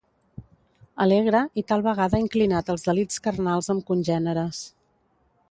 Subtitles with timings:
[1.05, 4.65] Alegre i tal vegada inclinat als delits carnals amb congèneres.